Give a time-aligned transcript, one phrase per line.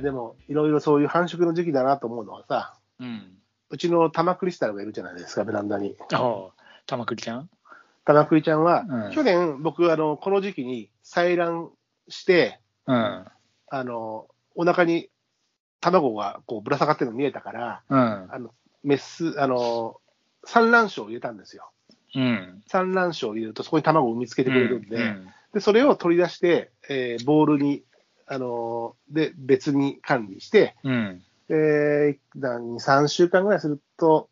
[0.00, 3.36] や、でも、いろいろそういう繁殖の時期だなと思うのはさ、うん。
[3.70, 5.96] うちの玉クリスタルがいるじゃないですか、ベランダに。
[6.86, 7.48] 玉栗ちゃん？
[8.04, 11.72] 玉クリちゃんは、うん去年、僕、あの、この時期に採卵
[12.08, 13.24] して、うん。
[13.72, 14.26] あの、
[14.56, 15.08] お腹に
[15.80, 17.98] 卵がこうぶら下がってるの見えたから、うん。
[18.32, 18.50] あの、
[18.82, 20.00] メス、あの、
[20.44, 21.70] 産卵床を入れたんですよ。
[22.16, 22.62] うん。
[22.66, 27.82] 産卵床を入れると、そこに卵を産みつけてくれるんで、うんで、それを取り出して、えーボールに、
[28.32, 31.22] あのーで、別に管理して、うん。
[31.48, 34.30] えー、何3週間ぐらいすると、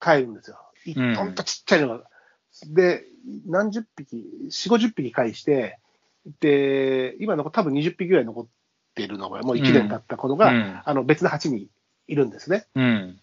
[0.00, 0.58] 帰るんですよ。
[0.84, 2.00] いうんほんとちっちゃいのが。
[2.66, 3.04] で、
[3.46, 5.78] 何十匹、4、50匹返して、
[6.40, 8.46] で、今の多分20匹ぐらい残っ
[8.96, 11.68] てるのが、もう1年経った子のが、うんあの別の鉢に
[12.08, 12.66] いるんですね。
[12.74, 13.20] うん。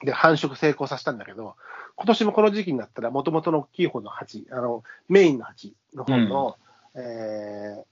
[0.00, 1.54] で、繁殖成功させたんだけど、
[1.94, 6.56] 今年もこの時期になったら、もともとの大きい方の鉢、あの、メインの鉢の方の、
[6.96, 7.84] えー、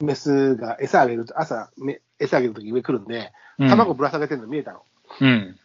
[0.00, 4.82] メスが餌あげると、朝、め餌あげるとき上来るんで、卵ぶら下げてるの見えたの。
[5.20, 5.58] うん。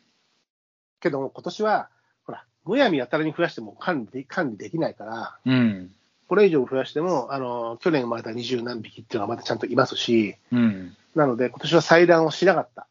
[1.00, 1.90] けども、今年は、
[2.26, 5.92] ほら、むやみやたらに増やしても管理で管理できないから、うん。
[6.28, 10.96] これ以上増やしても、あの、去年生まれた二十何匹っていうのがまだちゃんといますし、うん。
[11.14, 12.88] ななので、今年は採卵をしなかった。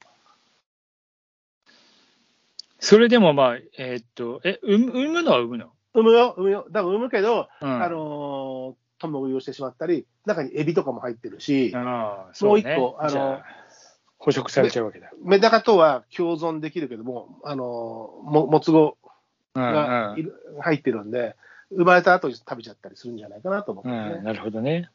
[2.79, 5.73] それでもまあ、えーっと、え、産む産むのは産むの？
[5.95, 6.67] 産むよ、産むよ。
[6.71, 7.99] だから産むけど、うんあのー、
[9.13, 13.41] 卵を利用してしまったり、中にエビとかも入ってるし、あうそうね一個あの
[14.19, 15.11] 捕食されちゃうわけだ。
[15.23, 18.97] メダカとは共存できるけども、あのーも、もつご
[19.55, 21.37] うんがいる入ってるんで、
[21.71, 23.95] 生まれた後に食べちゃったりするんじゃないかなと思ってうん。
[23.95, 24.15] ね。
[24.19, 24.91] うん、なるほどね。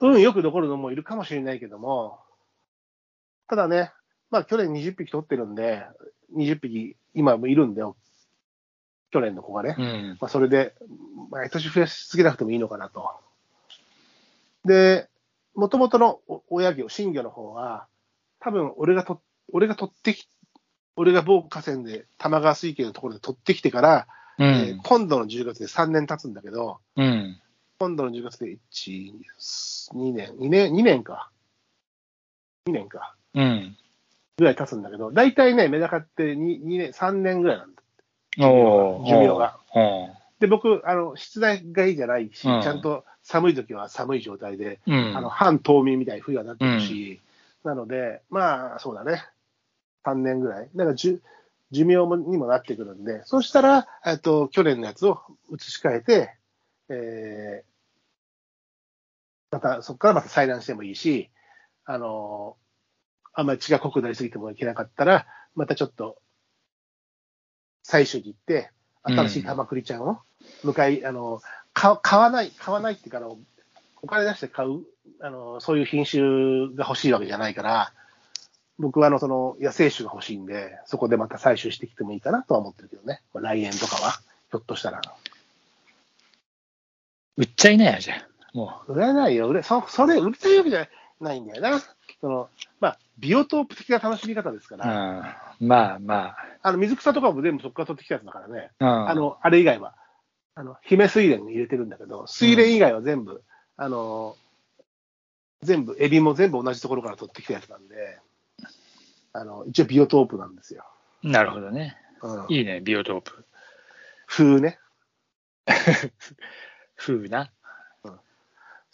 [0.00, 2.20] 運よく残るのもいるかもしれないけども、
[3.48, 3.92] ただね、
[4.30, 5.84] まあ去年20匹取ってるんで、
[6.36, 7.82] 20匹今もいるんで、
[9.10, 9.74] 去年の子がね。
[9.78, 10.18] うん。
[10.20, 10.74] まあそれで、
[11.30, 13.10] 毎年増やし続けなくてもいいのかなと。
[14.64, 15.08] で、
[15.54, 17.86] もともとのお親魚、新魚の方は、
[18.40, 19.20] 多分俺がと、
[19.52, 20.28] 俺が取ってき、
[20.96, 24.06] 俺が某河川で玉川水系のところで取ってきてから、
[24.38, 24.80] うえーん。
[24.82, 27.40] 今度の10月で3年経つんだけど、うん。
[27.80, 29.12] 今度の10月で1、
[29.94, 31.30] 2年、2年、2年か。
[32.68, 33.14] 2年か。
[33.34, 33.76] うん。
[34.36, 37.77] ぐらい経つんだけど、大体ね、メダカって 2, 2年、3年ぐらいなんだ。
[38.40, 39.58] おー寿命が。
[40.40, 45.16] で、僕、あの、室内がいいじゃないし、うんちゃんと寒い時は寒い状態で、うん。
[45.16, 47.20] あの、半冬眠みたいに冬はなってるし、
[47.64, 49.24] なので、まあ、そうだね。
[50.04, 50.70] 3年ぐらい。
[50.74, 51.20] だから、寿
[51.70, 55.20] 寿命もにもなってくるんで、そしたら、えっと、去年のやつを
[55.52, 56.34] 移し替えて、
[56.88, 57.68] えー、
[59.50, 61.28] また、そこからまた採卵してもいいし、
[61.84, 62.56] あの、
[63.34, 66.16] あんまり血が濃くなりすぎてもいけなかったら、またちょっと、
[67.88, 68.70] 採取に行って、
[69.02, 70.18] 新しい玉栗ちゃんを
[70.62, 71.40] 迎え、あの、
[71.72, 73.38] 買買わない、買わないってか、あの
[74.02, 74.82] お金出して買う、
[75.20, 77.92] あの、そういう品種が欲しいわけじゃないから、
[78.78, 83.22] 僕はあの、その野生種が欲しいんで、そこでまた採取してきてもいいかなとは思ってるけどね。
[83.32, 85.00] まあ来年とかは、ひょっとしたら。
[87.38, 88.28] 売っちゃいなよ、じゃあ。
[88.52, 91.80] も売れないよ、売れ、そ、それ売りたいわけじゃないんだよな。
[92.20, 92.48] その、
[92.80, 94.78] まあ、ビオトープ的な楽しみ方ですかう。
[94.78, 95.68] ら、うん。
[95.68, 98.70] まあまあの、水草とかも全部そこから取ってきたやつだからね。
[98.78, 98.84] あ。
[98.84, 99.08] うん。
[99.10, 99.94] あの、あれ以外は、
[100.54, 103.42] あの、姫水蓮入れてるんだけど、水蓮以外は全部、
[103.76, 104.36] あの、
[105.62, 108.18] 全部、エビも全部同じところから取ってきたやつなんで、
[109.32, 110.84] あの、一応ビオトープなんですよ。
[111.22, 111.96] なるほどね。
[112.22, 112.46] うん。
[112.48, 113.44] いいね、ビオトープ。
[114.26, 114.78] 風ね。
[116.96, 117.50] 風な。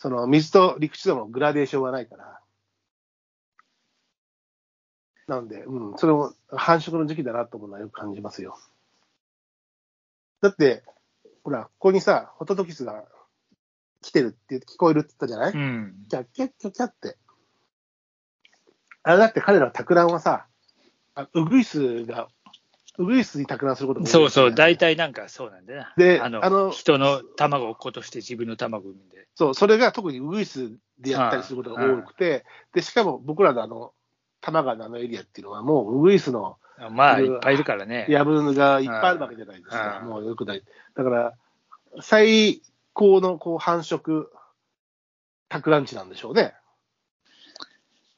[0.05, 2.39] その、水と陸地とのグラデーションはないから。
[5.27, 8.59] なんで、うん、それも繁殖の時期だなと思うのはよく感じますよ。
[10.43, 10.85] だって、
[11.43, 13.07] ほら、ここにさ、ホトトギスが
[14.03, 15.95] 来てるって聞こえるって言ったじゃない、うん。
[16.11, 17.17] キャッキャッキャッキャって。
[19.05, 20.47] あれだって彼らは托卵はさ、
[21.15, 22.29] あウグイスが、
[22.99, 24.95] ウグイスに托卵することが多いそうそう、大体。
[24.95, 25.93] 体なんかそうなんだよな。
[25.97, 29.27] であのあの人の卵を落っことして自分の卵を産んで。
[29.35, 33.93] そう、それが特にウグイスでやったりすることが多くて、で、しかも僕らのあの、
[34.41, 36.59] 多摩川のあのエリアっていうのはもうウグイスの
[36.91, 38.07] まあ、いっぱいいるからね。
[38.09, 40.01] ヤブがいっぱいあるわけじゃないですか。
[40.03, 40.63] うんもうよくない。
[40.95, 41.35] だから、
[42.01, 42.63] 最
[42.93, 44.27] 高のこう繁殖、
[45.49, 46.55] 托卵地なんでしょうね。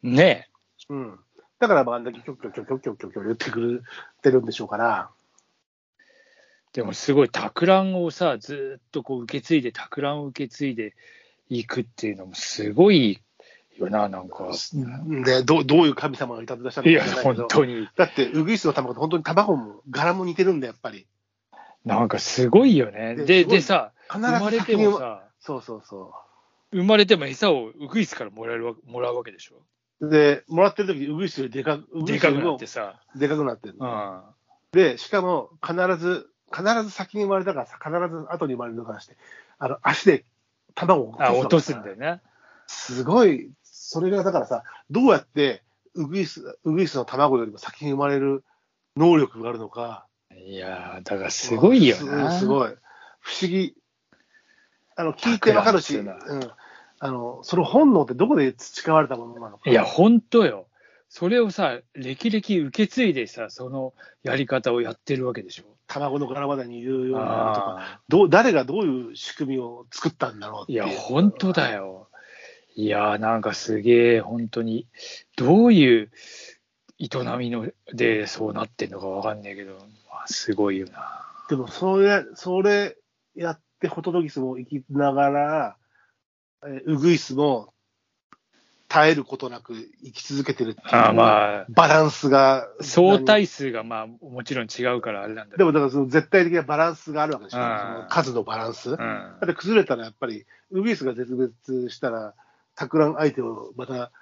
[0.03, 0.49] ね
[0.89, 1.21] うん。
[1.59, 3.81] だから、まあ、あんだけキョッキョキョキョキョキョキョ言ってくれ
[4.23, 5.11] てるんでしょうから。
[6.73, 10.95] でもすごい、托卵をさ、ずーっとこう受け継いで、托卵を受け継いで
[11.49, 13.23] いくっていうのもすごい
[13.79, 14.51] よな、なんか。
[15.25, 17.89] で、どうどういう神様がいたずらしたのかいけど本当に。
[17.97, 21.07] だって、ウグイスの卵って本当に卵も柄も似てるんだ、やっぱり。
[21.87, 23.15] なんかすごいよね。
[23.15, 26.13] でで、さ、必生まれてもさ、そうそうそ
[26.73, 29.63] 生まれても餌をウグイスからもらえるわもらうわけでしょ？
[30.01, 33.01] で、もらってる時にウグイスよりでかウグイスよりもでかくなってさ。
[33.15, 33.87] でかくなってるう。
[33.87, 34.23] ん。
[34.73, 39.17] で、しかも必ず、必ず先に生まれたからさ、必ず後に生まれるからして、
[39.59, 40.25] あの、足で
[40.75, 42.21] 卵をあ、落とすんだよね。
[42.67, 45.63] すごい、それがだからさ、どうやって
[45.95, 48.45] ウグイス、ウグイスの卵よりも先に生まれる
[48.97, 50.07] 能力があるのか。
[50.37, 52.31] いやー、だからすごいよな。
[52.31, 52.75] すすごい。
[53.21, 53.75] 不思議。
[54.97, 56.07] あの、聞いてわかるし、うん。
[56.99, 59.71] あの、その本能ってどこで培われたものなのか。
[59.71, 60.67] いや、ほんとよ。
[61.09, 65.65] それをさ、歴々受け継いでさ、そのやり方をやってるわけでしょ。
[65.87, 67.25] 卵の殻までにいるようになると
[67.61, 72.09] か、あどう誰がどういう仕組みを作ったんだろうっていいや、ほんとだよ。
[72.75, 74.87] いやー、なんかすげえ、本当に、
[75.37, 76.11] どういう
[76.99, 77.09] 営
[77.39, 79.75] みのでそうなってんのかわかんないけど、
[80.11, 81.23] まあ、すごいよな。
[81.49, 82.97] でも、それ、それ
[83.37, 85.86] やって、ホトトギスも生きながら、えー
[86.85, 87.73] ウグイスも
[88.89, 89.75] 耐えることなく
[90.05, 92.69] 生き続けてるっていう、まあ、バランスが。
[92.81, 95.57] 相対数がまあ、もちろん違うからあれなんだ。
[95.57, 97.59] でも、だからその絶対的なバランスがあるわけでしょ。
[97.59, 98.91] の数のバランス。
[98.91, 102.35] うんだって崩れたらやっぱり、ウグイスが絶滅したら、
[102.77, 104.13] 托卵相手をまた、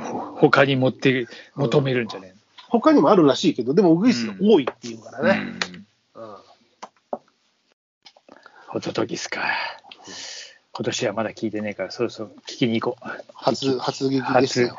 [0.00, 2.34] ほ他に持って、求めるんじゃね
[2.68, 5.40] 他にもあるらしいけど、でもウグイスが多いっていうからね。
[5.40, 5.82] うんうん
[8.72, 9.42] ホトトギスか。
[10.74, 13.10] 今年はまだ聞いてねえから、そうそう、聞きに行こう。
[13.34, 14.78] 初、初劇でしたよ。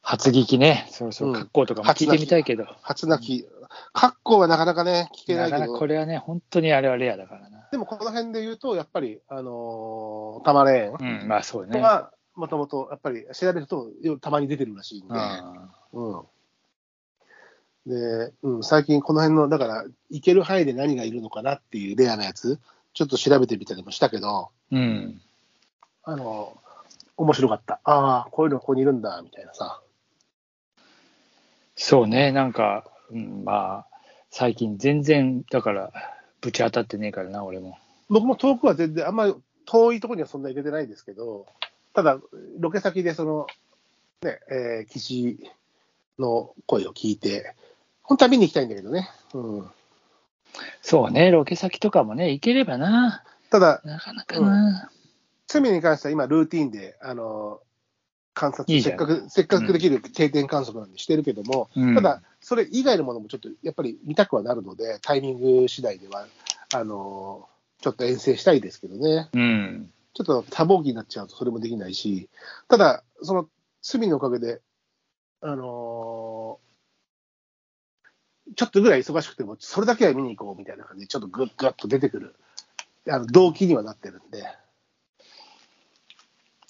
[0.00, 3.48] 初聞きね、そうそうう、ん格好とかも聞いてみたいけど、初泣き。
[3.92, 5.72] 格好はなかなかね、聞けなないかけど。
[5.72, 7.68] なかこれはね、本当にあれはレアだからな。
[7.70, 11.80] でもこの辺で言うと、やっぱり、あのータマレーンうん、まあそうね。
[11.80, 15.14] は、もともと、やっぱり調べると、よたまに出てるらしいんで、
[15.92, 16.24] うんうん。
[17.86, 22.60] で、うん、最近この辺の、だから、行ける範囲で何がいるのかなっていうレアなやつ、
[22.94, 25.20] ちょっと調べてみたりもしたけど、うん。
[26.04, 26.56] あの
[27.16, 27.80] 面白かった。
[27.84, 29.80] ああ、こういうのここにいるんだ、みたいなさ。
[31.76, 33.86] そうね、なんか、うん、まあ、
[34.30, 35.92] 最近全然、だから、
[36.40, 37.78] ぶち当たってねえからな、俺も。
[38.08, 39.34] 僕も遠くは全然、あんまり
[39.66, 41.46] 遠いところにはそんなに出てないですけど、
[41.94, 42.18] ただ、
[42.58, 43.46] ロケ先でその、
[44.22, 45.38] ね、えー、岸
[46.18, 47.54] の声を聞いて、
[48.02, 49.08] 本当は見に行きたいんだけどね。
[49.32, 49.70] うん。
[50.82, 53.24] そうね、ロケ先とかもね、行ければな。
[53.50, 54.90] ただ、なかなかな。
[55.46, 57.60] セミに関しては今、ルーティンで、あの、
[58.34, 66.26] 観察いいせっかく、せっかくできる定点観測なんでしてるけども、うんただ、それ以外のものもちょっとやっぱり見たくはなるので、タイミング次第では、
[66.74, 67.48] あの、
[67.80, 69.28] ちょっと遠征したいですけどね。
[69.32, 69.90] うん。
[70.14, 72.28] ちょっと多忙期になっちゃうとそれもできないし、
[72.68, 73.48] ただ、その
[73.82, 74.60] 罪のおかげで、
[75.40, 76.73] あのー
[78.56, 82.34] ちょっとぐらい忙しくても、それだけは見に行こうみたいな感じで、ちょっとぐっぐっと出てくる、
[83.08, 84.44] あの動機にはなってるんで、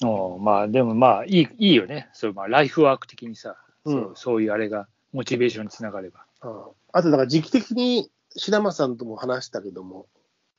[0.02, 2.08] おまあ、でもまあ、いいいいよね。
[2.12, 3.56] そう、まあ、ライフワーク的にさ、
[3.86, 6.24] そううんそういうあれが、モチベーションにつながれば。
[6.42, 6.62] うん
[6.96, 10.06] あと、だから時期的に白松さんとも話したけども、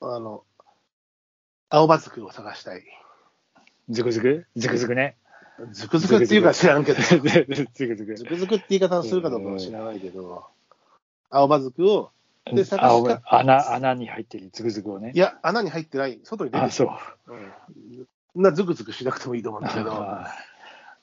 [0.01, 0.43] あの、
[1.69, 2.83] 青葉ズクを探したい。
[3.89, 4.45] ズクズク？
[4.55, 5.15] ズクズクね。
[5.71, 7.29] ズクズクっていうか知らんけど、 ズク
[7.95, 8.25] ズクズ。
[8.25, 10.45] クズクって言い方をするかどうかは知らないけど、
[11.29, 12.11] 青葉ズクを、
[12.45, 15.17] で探し穴穴に入ってるズクズクをねい。
[15.17, 16.71] や、穴に入ってない、外に出てあ、る。
[16.71, 16.89] そう。
[17.27, 20.27] うんなズクズクしなくてもいいと思うんだけど、あ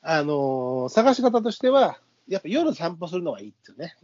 [0.02, 1.98] あのー探し方としては、
[2.28, 3.96] やっぱ夜散歩するのがいいっていうね。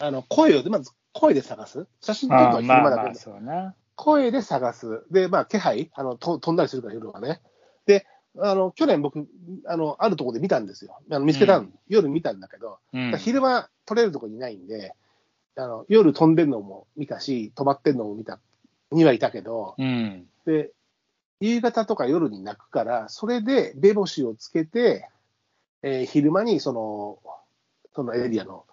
[0.00, 1.86] あの、声を、まず声で探す。
[2.00, 3.74] 写真撮るのはあ昼まあまあ、間だけど、そうな。
[3.94, 5.04] 声で探す。
[5.12, 7.40] で、まあ、気配、あの、と飛んだりするから夜はね。
[7.86, 8.06] で、
[8.40, 9.28] あの、去年僕、
[9.66, 10.98] あの、あるところで見たんですよ。
[11.10, 13.16] あの見つけた、うん夜見たんだけど、うん。
[13.18, 14.94] 昼間撮れるところにいないんで、
[15.56, 18.38] あの、夜飛んでんのも見たし、止まってんのも見た、
[18.90, 20.26] にはいたけど、うん。
[20.46, 20.70] で、
[21.40, 25.08] 夕方とか夜に鳴くから、それで目星をつけて、
[25.82, 27.18] えー昼間にその、
[27.94, 28.64] そのエリアの、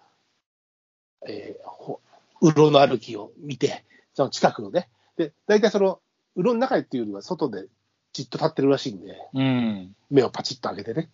[1.28, 2.00] えーほ
[2.40, 3.84] うろの歩きを見て、
[4.14, 4.88] その近くのね。
[5.16, 6.00] で、大体その、
[6.36, 7.66] うろの中っていうよりは外で
[8.12, 9.94] じっと立ってるらしいんで、うん。
[10.10, 11.10] 目をパチッと開けてね。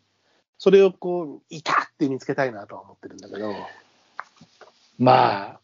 [0.58, 3.52] それをこう、いたって見つけたいなとは思ってるんだけど、
[4.98, 5.55] まあ、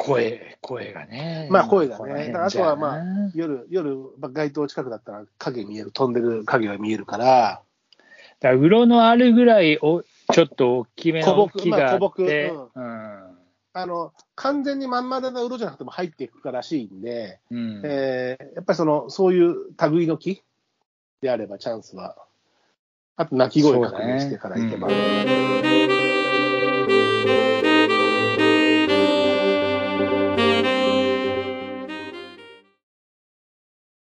[0.00, 1.48] 声、声がね。
[1.50, 2.98] まあ声がねあとはまあ
[3.34, 7.62] 夜、夜、まあ街灯近くだったら影見える、飛んでる影が見えるから、
[8.40, 10.02] だからうろのあるぐらいお、
[10.32, 13.40] ちょっと大きめの木があって、まあ古木うん。
[13.72, 17.82] あの、完全にまん丸なうろじゃなくても入っていくからしいんで、うん。
[17.84, 19.54] えーやっぱりその、そういう
[19.90, 20.42] 類の木
[21.20, 22.16] であればチャンスは、
[23.16, 24.88] あと鳴き声確認してから行けば。